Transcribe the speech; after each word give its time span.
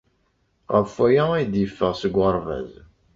Ɣef 0.75 0.91
waya 0.99 1.25
ay 1.33 1.45
d-yeffeɣ 1.45 1.93
seg 1.97 2.13
uɣerbaz. 2.21 2.71